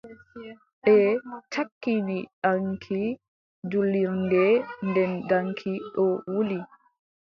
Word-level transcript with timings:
Ɓe 0.83 0.93
cakkini 1.53 2.17
daŋki 2.43 2.99
jurlirnde, 3.69 4.43
nden 4.87 5.11
daŋki 5.29 5.71
ɗo 5.93 6.05
wuli. 6.33 6.57